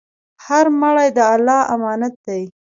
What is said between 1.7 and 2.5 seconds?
امانت دی.